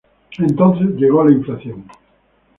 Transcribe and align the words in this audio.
Entonces 0.39 0.95
llegó 0.95 1.23
la 1.23 1.31
inflación. 1.31 1.85